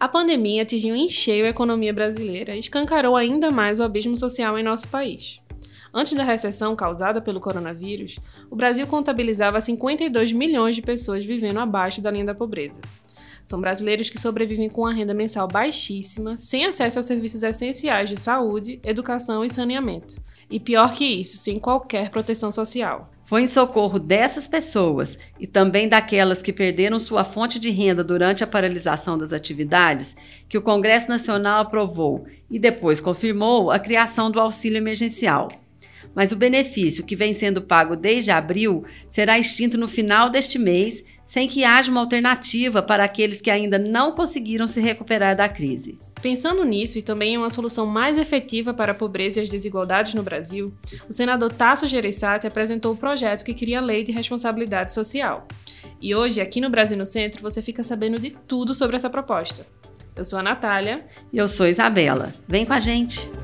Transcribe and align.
A 0.00 0.06
pandemia 0.06 0.62
atingiu 0.62 0.94
em 0.94 1.08
cheio 1.08 1.44
a 1.44 1.48
economia 1.48 1.92
brasileira 1.92 2.54
e 2.54 2.58
escancarou 2.58 3.16
ainda 3.16 3.50
mais 3.50 3.80
o 3.80 3.82
abismo 3.82 4.16
social 4.16 4.56
em 4.56 4.62
nosso 4.62 4.86
país. 4.86 5.42
Antes 5.92 6.12
da 6.12 6.22
recessão 6.22 6.76
causada 6.76 7.20
pelo 7.20 7.40
coronavírus, 7.40 8.20
o 8.48 8.54
Brasil 8.54 8.86
contabilizava 8.86 9.60
52 9.60 10.30
milhões 10.30 10.76
de 10.76 10.82
pessoas 10.82 11.24
vivendo 11.24 11.58
abaixo 11.58 12.00
da 12.00 12.12
linha 12.12 12.26
da 12.26 12.34
pobreza. 12.34 12.80
São 13.44 13.60
brasileiros 13.60 14.08
que 14.08 14.20
sobrevivem 14.20 14.68
com 14.68 14.82
uma 14.82 14.92
renda 14.92 15.14
mensal 15.14 15.48
baixíssima, 15.48 16.36
sem 16.36 16.64
acesso 16.64 17.00
aos 17.00 17.06
serviços 17.06 17.42
essenciais 17.42 18.08
de 18.08 18.14
saúde, 18.14 18.78
educação 18.84 19.44
e 19.44 19.50
saneamento. 19.50 20.22
E 20.48 20.60
pior 20.60 20.94
que 20.94 21.06
isso, 21.06 21.38
sem 21.38 21.58
qualquer 21.58 22.10
proteção 22.10 22.52
social. 22.52 23.10
Foi 23.28 23.42
em 23.42 23.46
socorro 23.46 23.98
dessas 23.98 24.48
pessoas 24.48 25.18
e 25.38 25.46
também 25.46 25.86
daquelas 25.86 26.40
que 26.40 26.50
perderam 26.50 26.98
sua 26.98 27.24
fonte 27.24 27.58
de 27.58 27.68
renda 27.68 28.02
durante 28.02 28.42
a 28.42 28.46
paralisação 28.46 29.18
das 29.18 29.34
atividades 29.34 30.16
que 30.48 30.56
o 30.56 30.62
Congresso 30.62 31.10
Nacional 31.10 31.60
aprovou 31.60 32.24
e 32.50 32.58
depois 32.58 33.02
confirmou 33.02 33.70
a 33.70 33.78
criação 33.78 34.30
do 34.30 34.40
auxílio 34.40 34.78
emergencial 34.78 35.50
mas 36.14 36.32
o 36.32 36.36
benefício 36.36 37.04
que 37.04 37.16
vem 37.16 37.32
sendo 37.32 37.62
pago 37.62 37.96
desde 37.96 38.30
abril 38.30 38.84
será 39.08 39.38
extinto 39.38 39.78
no 39.78 39.88
final 39.88 40.30
deste 40.30 40.58
mês, 40.58 41.04
sem 41.26 41.46
que 41.46 41.64
haja 41.64 41.90
uma 41.90 42.00
alternativa 42.00 42.82
para 42.82 43.04
aqueles 43.04 43.40
que 43.40 43.50
ainda 43.50 43.78
não 43.78 44.12
conseguiram 44.12 44.66
se 44.66 44.80
recuperar 44.80 45.36
da 45.36 45.48
crise. 45.48 45.98
Pensando 46.20 46.64
nisso 46.64 46.98
e 46.98 47.02
também 47.02 47.34
em 47.34 47.38
uma 47.38 47.50
solução 47.50 47.86
mais 47.86 48.18
efetiva 48.18 48.74
para 48.74 48.92
a 48.92 48.94
pobreza 48.94 49.38
e 49.38 49.42
as 49.42 49.48
desigualdades 49.48 50.14
no 50.14 50.22
Brasil, 50.22 50.72
o 51.08 51.12
senador 51.12 51.52
Tasso 51.52 51.86
Gereissati 51.86 52.46
apresentou 52.46 52.92
o 52.92 52.96
projeto 52.96 53.44
que 53.44 53.54
cria 53.54 53.78
a 53.78 53.82
Lei 53.82 54.02
de 54.02 54.10
Responsabilidade 54.10 54.92
Social. 54.92 55.46
E 56.00 56.14
hoje, 56.14 56.40
aqui 56.40 56.60
no 56.60 56.70
Brasil 56.70 56.96
no 56.96 57.06
Centro, 57.06 57.42
você 57.42 57.62
fica 57.62 57.84
sabendo 57.84 58.18
de 58.18 58.30
tudo 58.30 58.74
sobre 58.74 58.96
essa 58.96 59.10
proposta. 59.10 59.66
Eu 60.18 60.24
sou 60.24 60.38
a 60.38 60.42
Natália. 60.42 61.06
E 61.32 61.38
eu 61.38 61.46
sou 61.46 61.66
a 61.66 61.70
Isabela. 61.70 62.32
Vem 62.48 62.66
com 62.66 62.72
a 62.72 62.80
gente! 62.80 63.37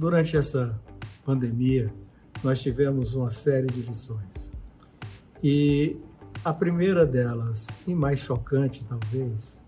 Durante 0.00 0.34
essa 0.34 0.80
pandemia, 1.26 1.92
nós 2.42 2.62
tivemos 2.62 3.14
uma 3.14 3.30
série 3.30 3.66
de 3.66 3.82
lições. 3.82 4.50
E 5.42 5.98
a 6.42 6.54
primeira 6.54 7.04
delas, 7.04 7.66
e 7.86 7.94
mais 7.94 8.18
chocante 8.18 8.82
talvez, 8.88 9.62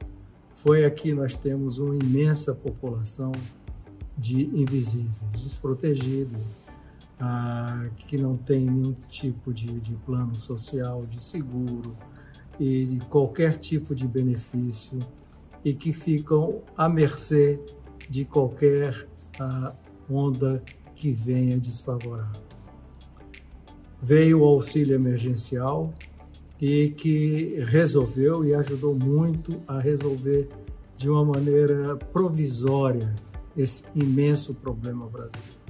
foi 0.54 0.86
aqui 0.86 1.12
nós 1.12 1.36
temos 1.36 1.76
uma 1.76 1.94
imensa 1.94 2.54
população 2.54 3.30
de 4.16 4.46
invisíveis, 4.58 5.20
desprotegidos, 5.34 6.64
ah, 7.20 7.90
que 7.98 8.16
não 8.16 8.34
tem 8.34 8.60
nenhum 8.60 8.94
tipo 9.10 9.52
de, 9.52 9.80
de 9.80 9.94
plano 9.96 10.34
social, 10.34 11.04
de 11.04 11.22
seguro 11.22 11.94
e 12.58 12.86
de 12.86 13.04
qualquer 13.04 13.58
tipo 13.58 13.94
de 13.94 14.08
benefício 14.08 14.98
e 15.62 15.74
que 15.74 15.92
ficam 15.92 16.62
à 16.74 16.88
mercê 16.88 17.60
de 18.08 18.24
qualquer 18.24 19.06
ah, 19.38 19.74
onda 20.10 20.62
que 20.94 21.12
venha 21.12 21.58
desfavorável. 21.58 22.42
Veio 24.00 24.40
o 24.40 24.44
auxílio 24.44 24.94
emergencial 24.94 25.92
e 26.60 26.90
que 26.90 27.62
resolveu 27.66 28.44
e 28.44 28.54
ajudou 28.54 28.96
muito 28.96 29.60
a 29.66 29.78
resolver 29.78 30.48
de 30.96 31.08
uma 31.08 31.24
maneira 31.24 31.96
provisória 31.96 33.12
esse 33.56 33.82
imenso 33.94 34.54
problema 34.54 35.06
brasileiro. 35.08 35.62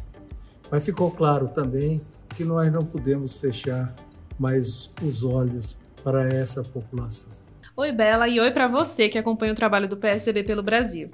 Mas 0.70 0.84
ficou 0.84 1.10
claro 1.10 1.48
também 1.48 2.00
que 2.34 2.44
nós 2.44 2.70
não 2.72 2.84
podemos 2.84 3.36
fechar 3.36 3.94
mais 4.38 4.90
os 5.02 5.22
olhos 5.22 5.78
para 6.02 6.28
essa 6.28 6.62
população. 6.62 7.30
Oi, 7.76 7.92
Bela, 7.92 8.28
e 8.28 8.38
oi 8.38 8.50
para 8.50 8.68
você 8.68 9.08
que 9.08 9.18
acompanha 9.18 9.52
o 9.52 9.56
trabalho 9.56 9.88
do 9.88 9.96
PSDB 9.96 10.44
pelo 10.44 10.62
Brasil. 10.62 11.10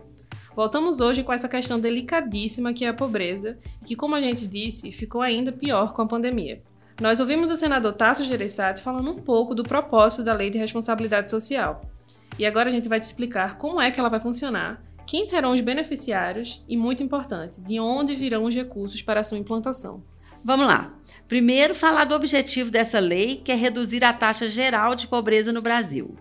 Voltamos 0.58 1.00
hoje 1.00 1.22
com 1.22 1.32
essa 1.32 1.48
questão 1.48 1.78
delicadíssima 1.78 2.72
que 2.72 2.84
é 2.84 2.88
a 2.88 2.92
pobreza, 2.92 3.56
que, 3.86 3.94
como 3.94 4.16
a 4.16 4.20
gente 4.20 4.44
disse, 4.44 4.91
ficou 4.91 5.22
ainda 5.22 5.52
pior 5.52 5.92
com 5.92 6.02
a 6.02 6.06
pandemia. 6.08 6.60
Nós 7.00 7.20
ouvimos 7.20 7.48
o 7.48 7.54
senador 7.54 7.92
Tasso 7.92 8.24
Gereissati 8.24 8.82
falando 8.82 9.08
um 9.08 9.22
pouco 9.22 9.54
do 9.54 9.62
propósito 9.62 10.24
da 10.24 10.34
Lei 10.34 10.50
de 10.50 10.58
Responsabilidade 10.58 11.30
Social. 11.30 11.82
E 12.36 12.44
agora 12.44 12.70
a 12.70 12.72
gente 12.72 12.88
vai 12.88 12.98
te 12.98 13.04
explicar 13.04 13.56
como 13.56 13.80
é 13.80 13.92
que 13.92 14.00
ela 14.00 14.08
vai 14.08 14.19
funcionar, 14.19 14.82
quem 15.06 15.24
serão 15.24 15.52
os 15.52 15.60
beneficiários 15.60 16.60
e, 16.69 16.76
muito 16.76 17.04
importante, 17.04 17.60
de 17.60 17.78
onde 17.78 18.16
virão 18.16 18.42
os 18.42 18.52
recursos 18.52 19.00
para 19.00 19.20
a 19.20 19.22
sua 19.22 19.38
implantação. 19.38 20.02
Vamos 20.44 20.66
lá. 20.66 20.92
Primeiro, 21.28 21.72
falar 21.72 22.04
do 22.06 22.16
objetivo 22.16 22.69
dessa 22.69 22.98
lei, 22.98 23.36
que 23.36 23.52
é 23.52 23.54
reduzir 23.54 24.04
a 24.04 24.12
taxa 24.12 24.48
geral 24.48 24.96
de 24.96 25.06
pobreza 25.06 25.52
no 25.52 25.62
Brasil. 25.62 26.16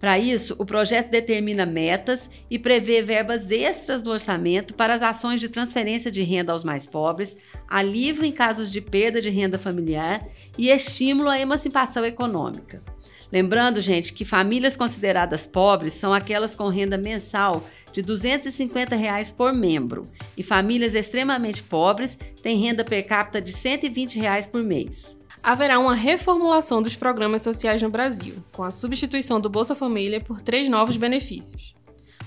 Para 0.00 0.18
isso, 0.18 0.56
o 0.58 0.64
projeto 0.64 1.10
determina 1.10 1.66
metas 1.66 2.30
e 2.50 2.58
prevê 2.58 3.02
verbas 3.02 3.50
extras 3.50 4.00
do 4.00 4.10
orçamento 4.10 4.72
para 4.72 4.94
as 4.94 5.02
ações 5.02 5.40
de 5.40 5.48
transferência 5.50 6.10
de 6.10 6.22
renda 6.22 6.52
aos 6.52 6.64
mais 6.64 6.86
pobres, 6.86 7.36
alívio 7.68 8.24
em 8.24 8.32
casos 8.32 8.72
de 8.72 8.80
perda 8.80 9.20
de 9.20 9.28
renda 9.28 9.58
familiar 9.58 10.26
e 10.56 10.70
estímulo 10.70 11.28
à 11.28 11.38
emancipação 11.38 12.02
econômica. 12.02 12.82
Lembrando, 13.30 13.80
gente, 13.82 14.14
que 14.14 14.24
famílias 14.24 14.74
consideradas 14.74 15.46
pobres 15.46 15.92
são 15.92 16.14
aquelas 16.14 16.56
com 16.56 16.66
renda 16.68 16.96
mensal 16.96 17.62
de 17.92 18.00
250 18.00 18.96
reais 18.96 19.30
por 19.30 19.52
membro 19.52 20.02
e 20.34 20.42
famílias 20.42 20.94
extremamente 20.94 21.62
pobres 21.62 22.16
têm 22.42 22.58
renda 22.58 22.84
per 22.84 23.06
capita 23.06 23.40
de 23.40 23.52
120 23.52 24.18
reais 24.18 24.46
por 24.46 24.62
mês 24.62 25.19
haverá 25.42 25.78
uma 25.78 25.94
reformulação 25.94 26.82
dos 26.82 26.96
programas 26.96 27.42
sociais 27.42 27.80
no 27.82 27.90
Brasil, 27.90 28.34
com 28.52 28.62
a 28.62 28.70
substituição 28.70 29.40
do 29.40 29.48
Bolsa 29.48 29.74
Família 29.74 30.20
por 30.20 30.40
três 30.40 30.68
novos 30.68 30.96
benefícios: 30.96 31.74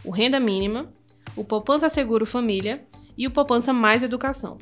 o 0.04 0.12
Renda 0.12 0.40
Mínima, 0.40 0.92
o 1.36 1.44
Poupança 1.44 1.90
Seguro 1.90 2.26
Família 2.26 2.84
e 3.18 3.28
o 3.28 3.32
Poupança 3.32 3.72
Mais 3.74 4.04
Educação. 4.04 4.58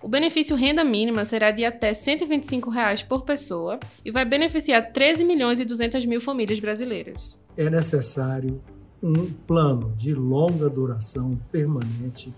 O 0.00 0.08
benefício 0.08 0.54
renda 0.54 0.84
mínima 0.84 1.24
será 1.24 1.50
de 1.50 1.64
até 1.64 1.92
125 1.92 2.70
reais 2.70 3.02
por 3.02 3.24
pessoa 3.24 3.80
e 4.04 4.12
vai 4.12 4.24
beneficiar 4.24 4.92
13 4.92 5.24
milhões 5.24 5.58
e 5.58 5.64
200 5.64 6.06
mil 6.06 6.20
famílias 6.20 6.60
brasileiras. 6.60 7.36
É 7.56 7.68
necessário 7.68 8.62
um 9.02 9.26
plano 9.46 9.92
de 9.96 10.14
longa 10.14 10.70
duração 10.70 11.36
permanente 11.50 12.32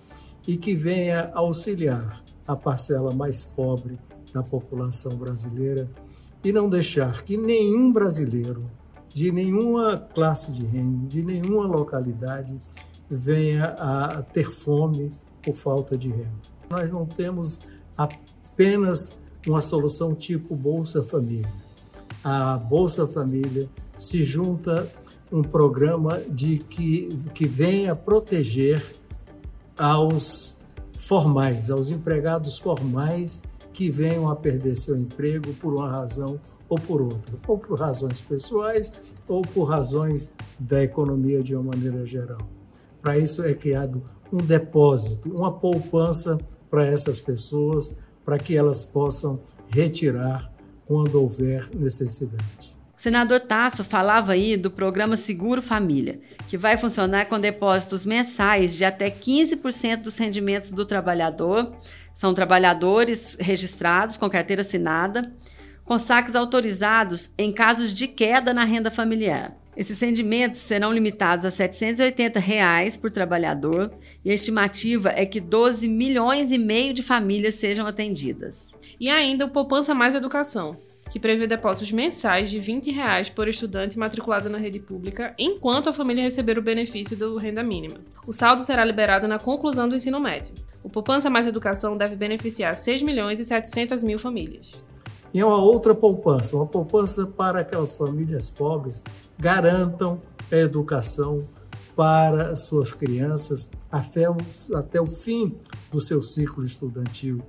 e 0.49 0.57
que 0.57 0.75
venha 0.75 1.31
auxiliar 1.35 2.23
a 2.47 2.57
parcela 2.57 3.15
mais 3.15 3.45
pobre 3.45 3.99
da 4.33 4.43
população 4.43 5.13
brasileira 5.13 5.89
e 6.45 6.53
não 6.53 6.69
deixar 6.69 7.23
que 7.23 7.37
nenhum 7.37 7.93
brasileiro 7.93 8.65
de 9.13 9.33
nenhuma 9.33 9.97
classe 9.97 10.53
de 10.53 10.65
renda, 10.65 11.09
de 11.09 11.23
nenhuma 11.23 11.67
localidade, 11.67 12.57
venha 13.09 13.65
a 13.65 14.23
ter 14.23 14.51
fome 14.51 15.11
por 15.43 15.55
falta 15.55 15.99
de 15.99 16.09
renda. 16.09 16.31
Nós 16.71 16.91
não 16.91 17.05
temos 17.05 17.59
apenas 17.97 19.13
uma 19.47 19.61
solução 19.61 20.15
tipo 20.15 20.55
Bolsa 20.55 21.03
Família. 21.03 21.53
A 22.23 22.57
Bolsa 22.57 23.07
Família 23.07 23.69
se 23.99 24.23
junta 24.23 24.91
um 25.33 25.43
programa 25.43 26.21
de 26.29 26.59
que, 26.59 27.09
que 27.35 27.47
venha 27.47 27.95
proteger 27.97 28.95
aos 29.79 30.57
formais, 30.99 31.71
aos 31.71 31.91
empregados 31.91 32.59
formais 32.59 33.43
que 33.73 33.91
venham 33.91 34.29
a 34.29 34.37
perder 34.37 34.77
seu 34.77 34.97
emprego 34.97 35.53
por 35.55 35.75
uma 35.75 35.89
razão 35.89 36.41
ou 36.69 36.79
por 36.79 37.01
outra, 37.03 37.37
ou 37.47 37.59
por 37.59 37.79
razões 37.79 38.21
pessoais 38.21 38.93
ou 39.29 39.43
por 39.43 39.65
razões 39.65 40.31
da 40.59 40.83
economia 40.83 41.43
de 41.43 41.55
uma 41.55 41.75
maneira 41.75 42.05
geral. 42.07 42.41
Para 43.03 43.19
isso 43.19 43.43
é 43.43 43.55
criado 43.55 44.03
um 44.33 44.39
depósito, 44.39 45.35
uma 45.35 45.53
poupança 45.53 46.39
para 46.69 46.87
essas 46.87 47.21
pessoas, 47.21 47.97
para 48.25 48.39
que 48.39 48.57
elas 48.57 48.85
possam 48.85 49.41
retirar 49.69 50.53
quando 50.85 51.21
houver 51.21 51.69
necessidade. 51.75 52.80
O 53.01 53.03
senador 53.03 53.41
Tasso 53.41 53.83
falava 53.83 54.33
aí 54.33 54.59
do 54.59 54.71
programa 54.71 55.17
Seguro 55.17 55.63
Família, 55.63 56.21
que 56.47 56.59
vai 56.59 56.77
funcionar 56.77 57.31
com 57.31 57.41
depósitos 57.41 58.05
mensais 58.05 58.77
de 58.77 58.85
até 58.85 59.11
15% 59.11 60.03
dos 60.03 60.19
rendimentos 60.19 60.71
do 60.71 60.85
trabalhador 60.85 61.75
são 62.13 62.35
trabalhadores 62.35 63.39
registrados 63.41 64.19
com 64.19 64.29
carteira 64.29 64.61
assinada, 64.61 65.33
com 65.83 65.99
saques 65.99 66.37
autorizados 66.37 67.33
em 67.39 67.51
casos 67.51 67.97
de 67.97 68.07
queda 68.07 68.53
na 68.53 68.65
renda 68.65 68.91
familiar. 68.91 69.57
Esses 69.75 69.99
rendimentos 69.99 70.61
serão 70.61 70.93
limitados 70.93 71.47
a 71.47 71.51
780 71.51 72.39
reais 72.39 72.99
por 72.99 73.11
trabalhador 73.11 73.91
e 74.23 74.31
a 74.31 74.35
estimativa 74.35 75.09
é 75.09 75.25
que 75.25 75.41
12 75.41 75.89
milhões 75.89 76.53
e 76.53 76.59
meio 76.59 76.93
de 76.93 77.03
famílias 77.03 77.55
sejam 77.55 77.87
atendidas. 77.87 78.75
E 79.01 79.09
ainda 79.09 79.47
o 79.47 79.51
Poupança 79.51 79.95
Mais 79.95 80.15
Educação, 80.15 80.77
que 81.11 81.19
prevê 81.19 81.47
depósitos 81.47 81.91
mensais 81.91 82.49
de 82.49 82.59
20 82.59 82.91
reais 82.93 83.29
por 83.29 83.49
estudante 83.49 83.99
matriculado 83.99 84.49
na 84.49 84.59
rede 84.59 84.79
pública, 84.79 85.35
enquanto 85.37 85.91
a 85.91 85.93
família 85.93 86.23
receber 86.23 86.57
o 86.57 86.63
benefício 86.63 87.17
do 87.17 87.37
renda 87.37 87.63
mínima. 87.63 87.97
O 88.27 88.33
saldo 88.33 88.63
será 88.63 88.85
liberado 88.85 89.27
na 89.27 89.39
conclusão 89.39 89.89
do 89.89 89.97
ensino 89.97 90.21
médio. 90.21 90.55
O 90.83 90.89
Poupança 90.89 91.29
Mais 91.29 91.47
Educação 91.47 91.97
deve 91.97 92.15
beneficiar 92.15 92.75
6 92.77 93.03
milhões 93.03 93.41
e 93.41 93.45
700 93.45 94.03
mil 94.03 94.19
famílias. 94.19 94.83
E 95.35 95.41
é 95.41 95.45
uma 95.45 95.61
outra 95.63 95.95
poupança, 95.95 96.57
uma 96.57 96.67
poupança 96.67 97.27
para 97.27 97.61
aquelas 97.61 97.93
famílias 97.93 98.49
pobres 98.49 99.03
garantam 99.39 100.21
a 100.51 100.57
educação 100.57 101.47
para 101.95 102.57
suas 102.57 102.93
crianças 102.93 103.69
até 103.91 104.29
o, 104.29 104.37
até 104.75 105.01
o 105.01 105.07
fim 105.07 105.57
do 105.91 106.01
seu 106.01 106.21
ciclo 106.21 106.65
estudantil 106.65 107.43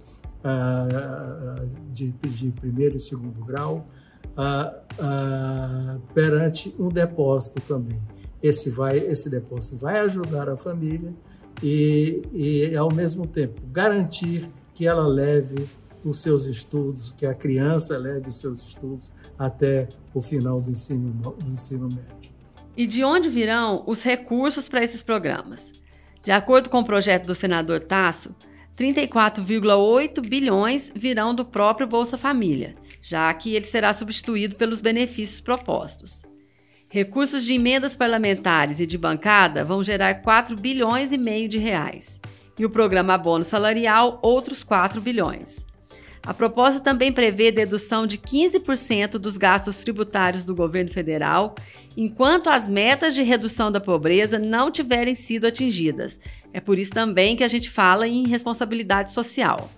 de, 1.91 2.11
de, 2.11 2.51
primeiro 2.51 2.97
e 2.97 2.99
segundo 2.99 3.43
grau, 3.45 3.87
uh, 4.31 5.99
perante 6.13 6.73
um 6.79 6.89
depósito 6.89 7.61
também. 7.61 8.01
Esse, 8.41 8.69
vai, 8.69 8.97
esse 8.97 9.29
depósito 9.29 9.77
vai 9.77 9.99
ajudar 9.99 10.49
a 10.49 10.57
família 10.57 11.13
e, 11.61 12.23
e, 12.33 12.75
ao 12.75 12.91
mesmo 12.91 13.27
tempo, 13.27 13.61
garantir 13.71 14.49
que 14.73 14.87
ela 14.87 15.07
leve 15.07 15.69
os 16.03 16.17
seus 16.17 16.47
estudos, 16.47 17.11
que 17.11 17.25
a 17.27 17.35
criança 17.35 17.95
leve 17.97 18.29
os 18.29 18.35
seus 18.35 18.61
estudos 18.67 19.11
até 19.37 19.87
o 20.13 20.21
final 20.21 20.59
do 20.59 20.71
ensino, 20.71 21.11
do 21.11 21.51
ensino 21.51 21.87
médio. 21.87 22.31
E 22.75 22.87
de 22.87 23.03
onde 23.03 23.29
virão 23.29 23.83
os 23.85 24.01
recursos 24.01 24.67
para 24.67 24.83
esses 24.83 25.03
programas? 25.03 25.71
De 26.23 26.31
acordo 26.31 26.69
com 26.69 26.79
o 26.79 26.85
projeto 26.85 27.27
do 27.27 27.35
senador 27.35 27.83
Tasso, 27.83 28.35
34,8 28.77 30.21
bilhões 30.27 30.91
virão 30.95 31.35
do 31.35 31.45
próprio 31.45 31.87
Bolsa 31.87 32.17
Família, 32.17 32.75
já 33.01 33.33
que 33.33 33.53
ele 33.53 33.65
será 33.65 33.93
substituído 33.93 34.55
pelos 34.55 34.81
benefícios 34.81 35.41
propostos. 35.41 36.21
Recursos 36.89 37.45
de 37.45 37.53
emendas 37.53 37.95
parlamentares 37.95 38.79
e 38.79 38.85
de 38.85 38.97
bancada 38.97 39.63
vão 39.63 39.81
gerar 39.81 40.15
4 40.15 40.55
bilhões 40.57 41.11
e 41.11 41.17
meio 41.17 41.47
de 41.47 41.57
reais. 41.57 42.19
E 42.59 42.65
o 42.65 42.69
programa 42.69 43.17
Bônus 43.17 43.47
Salarial, 43.47 44.19
outros 44.21 44.61
4 44.61 44.99
bilhões. 44.99 45.65
A 46.23 46.35
proposta 46.35 46.79
também 46.79 47.11
prevê 47.11 47.51
dedução 47.51 48.05
de 48.05 48.17
15% 48.17 49.13
dos 49.13 49.37
gastos 49.37 49.77
tributários 49.77 50.43
do 50.43 50.53
governo 50.53 50.91
federal, 50.91 51.55
enquanto 51.97 52.47
as 52.47 52.67
metas 52.67 53.15
de 53.15 53.23
redução 53.23 53.71
da 53.71 53.79
pobreza 53.79 54.37
não 54.37 54.69
tiverem 54.69 55.15
sido 55.15 55.47
atingidas. 55.47 56.19
É 56.53 56.59
por 56.59 56.77
isso 56.77 56.91
também 56.91 57.35
que 57.35 57.43
a 57.43 57.47
gente 57.47 57.69
fala 57.71 58.07
em 58.07 58.27
responsabilidade 58.27 59.11
social. 59.11 59.71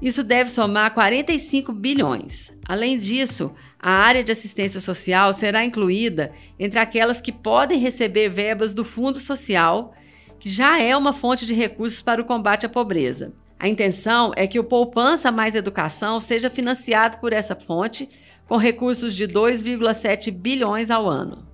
Isso 0.00 0.24
deve 0.24 0.50
somar 0.50 0.92
45 0.94 1.72
bilhões. 1.72 2.52
Além 2.66 2.96
disso, 2.96 3.52
a 3.78 3.90
área 3.92 4.24
de 4.24 4.32
assistência 4.32 4.80
social 4.80 5.32
será 5.32 5.64
incluída 5.64 6.32
entre 6.58 6.80
aquelas 6.80 7.20
que 7.20 7.30
podem 7.30 7.78
receber 7.78 8.30
verbas 8.30 8.72
do 8.72 8.82
Fundo 8.84 9.20
Social, 9.20 9.94
que 10.40 10.48
já 10.48 10.80
é 10.80 10.96
uma 10.96 11.12
fonte 11.12 11.44
de 11.44 11.54
recursos 11.54 12.00
para 12.00 12.20
o 12.20 12.24
combate 12.24 12.64
à 12.64 12.68
pobreza. 12.68 13.32
A 13.62 13.68
intenção 13.68 14.32
é 14.34 14.44
que 14.44 14.58
o 14.58 14.64
Poupança 14.64 15.30
Mais 15.30 15.54
Educação 15.54 16.18
seja 16.18 16.50
financiado 16.50 17.18
por 17.18 17.32
essa 17.32 17.54
fonte 17.54 18.10
com 18.48 18.56
recursos 18.56 19.14
de 19.14 19.28
2,7 19.28 20.32
bilhões 20.32 20.90
ao 20.90 21.08
ano. 21.08 21.46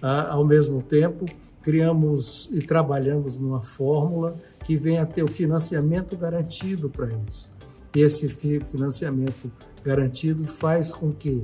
Ah, 0.00 0.30
ao 0.30 0.42
mesmo 0.42 0.80
tempo, 0.80 1.26
criamos 1.60 2.48
e 2.50 2.62
trabalhamos 2.62 3.38
numa 3.38 3.62
fórmula 3.62 4.40
que 4.64 4.74
venha 4.74 5.04
ter 5.04 5.22
o 5.22 5.28
financiamento 5.28 6.16
garantido 6.16 6.88
para 6.88 7.10
isso. 7.28 7.50
E 7.94 8.00
esse 8.00 8.26
financiamento 8.26 9.52
garantido 9.84 10.46
faz 10.46 10.90
com 10.90 11.12
que 11.12 11.42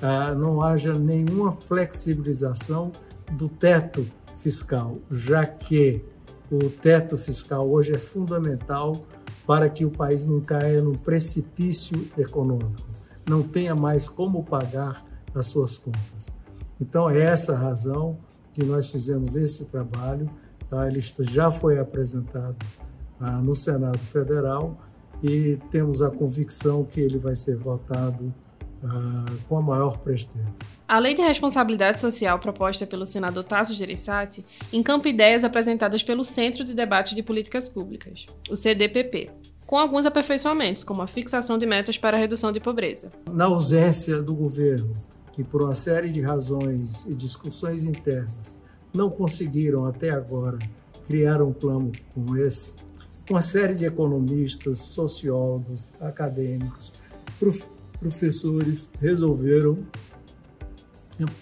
ah, 0.00 0.34
não 0.34 0.62
haja 0.62 0.98
nenhuma 0.98 1.52
flexibilização 1.52 2.90
do 3.32 3.46
teto 3.46 4.10
fiscal, 4.38 4.96
já 5.10 5.44
que 5.44 6.02
o 6.50 6.70
teto 6.70 7.18
fiscal 7.18 7.70
hoje 7.70 7.92
é 7.92 7.98
fundamental 7.98 9.04
para 9.50 9.68
que 9.68 9.84
o 9.84 9.90
país 9.90 10.24
não 10.24 10.40
caia 10.40 10.80
num 10.80 10.94
precipício 10.94 12.08
econômico, 12.16 12.86
não 13.28 13.42
tenha 13.42 13.74
mais 13.74 14.08
como 14.08 14.44
pagar 14.44 15.04
as 15.34 15.46
suas 15.46 15.76
contas. 15.76 16.32
Então, 16.80 17.10
é 17.10 17.18
essa 17.18 17.54
a 17.54 17.58
razão 17.58 18.16
que 18.54 18.64
nós 18.64 18.92
fizemos 18.92 19.34
esse 19.34 19.64
trabalho. 19.64 20.30
Tá? 20.68 20.86
Ele 20.86 21.00
já 21.00 21.50
foi 21.50 21.80
apresentado 21.80 22.64
ah, 23.18 23.38
no 23.38 23.52
Senado 23.52 23.98
Federal 23.98 24.78
e 25.20 25.58
temos 25.68 26.00
a 26.00 26.10
convicção 26.10 26.84
que 26.84 27.00
ele 27.00 27.18
vai 27.18 27.34
ser 27.34 27.56
votado 27.56 28.32
ah, 28.84 29.26
com 29.48 29.58
a 29.58 29.62
maior 29.62 29.98
presteza. 29.98 30.48
A 30.88 30.98
Lei 30.98 31.14
de 31.14 31.22
Responsabilidade 31.22 32.00
Social 32.00 32.38
proposta 32.38 32.86
pelo 32.86 33.06
senador 33.06 33.44
Tasso 33.44 33.74
Gereissati 33.74 34.44
encampa 34.72 35.08
ideias 35.08 35.44
apresentadas 35.44 36.02
pelo 36.02 36.24
Centro 36.24 36.64
de 36.64 36.74
Debate 36.74 37.14
de 37.14 37.22
Políticas 37.22 37.68
Públicas, 37.68 38.26
o 38.50 38.56
CDPP, 38.56 39.30
com 39.66 39.78
alguns 39.78 40.04
aperfeiçoamentos, 40.04 40.82
como 40.82 41.00
a 41.00 41.06
fixação 41.06 41.56
de 41.56 41.64
metas 41.64 41.96
para 41.96 42.16
a 42.16 42.20
redução 42.20 42.50
de 42.50 42.58
pobreza. 42.58 43.12
Na 43.30 43.44
ausência 43.44 44.20
do 44.20 44.34
governo, 44.34 44.92
que 45.32 45.44
por 45.44 45.62
uma 45.62 45.74
série 45.74 46.08
de 46.08 46.20
razões 46.20 47.04
e 47.06 47.14
discussões 47.14 47.84
internas 47.84 48.56
não 48.92 49.08
conseguiram 49.08 49.86
até 49.86 50.10
agora 50.10 50.58
criar 51.06 51.40
um 51.40 51.52
plano 51.52 51.92
como 52.12 52.36
esse, 52.36 52.74
uma 53.30 53.42
série 53.42 53.74
de 53.74 53.84
economistas, 53.84 54.78
sociólogos, 54.78 55.92
acadêmicos, 56.00 56.92
professores 58.00 58.90
resolveram 58.98 59.78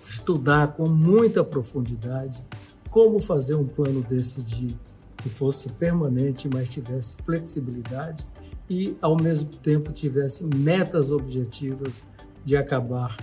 estudar 0.08 0.74
com 0.74 0.88
muita 0.88 1.44
profundidade 1.44 2.42
como 2.90 3.20
fazer 3.20 3.54
um 3.54 3.66
plano 3.66 4.02
desse 4.02 4.42
de 4.42 4.76
que 5.18 5.28
fosse 5.30 5.68
permanente, 5.70 6.48
mas 6.52 6.68
tivesse 6.68 7.16
flexibilidade 7.24 8.24
e 8.68 8.96
ao 9.00 9.16
mesmo 9.20 9.50
tempo 9.50 9.92
tivesse 9.92 10.44
metas 10.44 11.10
objetivas 11.10 12.04
de 12.44 12.56
acabar 12.56 13.16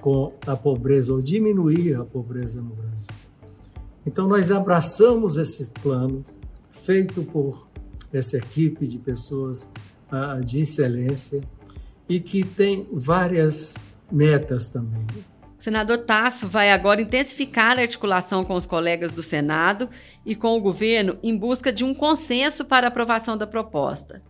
com 0.00 0.32
a 0.46 0.56
pobreza 0.56 1.12
ou 1.12 1.20
diminuir 1.20 1.94
a 1.94 2.04
pobresa 2.04 2.60
no 2.60 2.74
Brasil. 2.74 3.08
Então 4.04 4.28
nós 4.28 4.50
abraçamos 4.50 5.36
esse 5.36 5.66
plano 5.66 6.24
feito 6.70 7.22
por 7.22 7.68
essa 8.12 8.36
equipe 8.36 8.86
de 8.86 8.98
pessoas 8.98 9.68
ah, 10.10 10.38
de 10.38 10.60
excelência 10.60 11.40
e 12.08 12.20
que 12.20 12.44
tem 12.44 12.86
várias 12.92 13.76
metas 14.10 14.68
também. 14.68 15.06
O 15.58 15.62
senador 15.62 15.98
Tasso 15.98 16.46
vai 16.46 16.70
agora 16.70 17.00
intensificar 17.00 17.78
a 17.78 17.82
articulação 17.82 18.44
com 18.44 18.54
os 18.54 18.66
colegas 18.66 19.10
do 19.10 19.22
Senado 19.22 19.88
e 20.24 20.34
com 20.36 20.56
o 20.56 20.60
governo 20.60 21.18
em 21.22 21.36
busca 21.36 21.72
de 21.72 21.82
um 21.82 21.94
consenso 21.94 22.64
para 22.64 22.86
a 22.86 22.88
aprovação 22.88 23.36
da 23.36 23.46
proposta. 23.46 24.22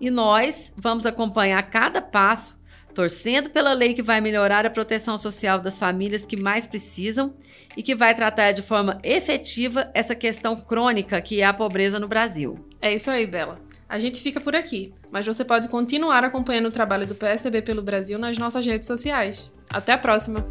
E 0.00 0.10
nós 0.10 0.72
vamos 0.76 1.06
acompanhar 1.06 1.62
cada 1.70 2.02
passo, 2.02 2.56
torcendo 2.94 3.50
pela 3.50 3.72
lei 3.72 3.94
que 3.94 4.02
vai 4.02 4.20
melhorar 4.20 4.66
a 4.66 4.70
proteção 4.70 5.16
social 5.16 5.58
das 5.58 5.78
famílias 5.78 6.26
que 6.26 6.36
mais 6.36 6.66
precisam 6.66 7.34
e 7.76 7.82
que 7.82 7.94
vai 7.94 8.14
tratar 8.14 8.52
de 8.52 8.62
forma 8.62 9.00
efetiva 9.02 9.90
essa 9.94 10.14
questão 10.14 10.54
crônica 10.54 11.20
que 11.20 11.40
é 11.40 11.44
a 11.44 11.54
pobreza 11.54 11.98
no 11.98 12.06
Brasil. 12.06 12.68
É 12.80 12.94
isso 12.94 13.10
aí, 13.10 13.26
Bela. 13.26 13.58
A 13.88 13.98
gente 13.98 14.20
fica 14.20 14.40
por 14.40 14.54
aqui, 14.54 14.92
mas 15.10 15.26
você 15.26 15.44
pode 15.44 15.68
continuar 15.68 16.24
acompanhando 16.24 16.66
o 16.66 16.72
trabalho 16.72 17.06
do 17.06 17.14
PSDB 17.14 17.62
pelo 17.62 17.82
Brasil 17.82 18.18
nas 18.18 18.38
nossas 18.38 18.66
redes 18.66 18.86
sociais. 18.86 19.52
Até 19.70 19.92
a 19.92 19.98
próxima! 19.98 20.46